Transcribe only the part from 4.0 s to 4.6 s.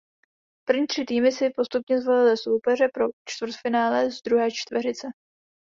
z druhé